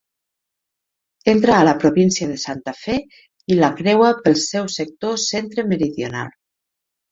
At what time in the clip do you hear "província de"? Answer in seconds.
1.83-2.39